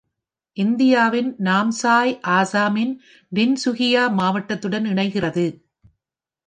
இந்தியாவின் 0.57 1.35
நாம்சாய் 1.39 2.13
அசாமின் 2.29 2.93
டின்சுகியா 3.31 4.05
மாவட்டத்துடன் 4.11 4.85
இணைக்கிறது. 4.85 5.45